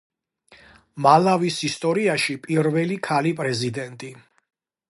მალავის 1.05 1.57
ისტორიაში 1.67 2.37
პირველი 2.47 2.99
ქალი 3.09 3.35
პრეზიდენტი. 3.43 4.11